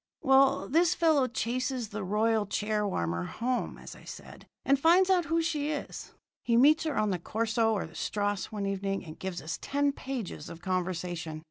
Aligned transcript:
"Well, 0.23 0.67
this 0.67 0.95
fellow 0.95 1.27
chases 1.27 1.89
the 1.89 2.03
royal 2.03 2.47
chair 2.47 2.87
warmer 2.87 3.25
home, 3.25 3.77
as 3.77 3.95
I 3.95 4.03
said, 4.03 4.47
and 4.65 4.79
finds 4.79 5.11
out 5.11 5.25
who 5.25 5.43
she 5.43 5.69
is. 5.69 6.15
He 6.41 6.57
meets 6.57 6.85
her 6.85 6.97
on 6.97 7.11
the 7.11 7.19
corso 7.19 7.71
or 7.73 7.85
the 7.85 7.93
strasse 7.93 8.51
one 8.51 8.65
evening 8.65 9.05
and 9.05 9.19
gives 9.19 9.43
us 9.43 9.59
ten 9.61 9.91
pages 9.91 10.49
of 10.49 10.59
conversation. 10.59 11.39